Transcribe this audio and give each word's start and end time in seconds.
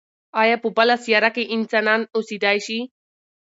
ایا 0.41 0.55
په 0.63 0.69
بله 0.77 0.95
سیاره 1.03 1.29
کې 1.35 1.51
انسانان 1.55 2.01
اوسېدای 2.15 2.57
شي؟ 2.65 2.79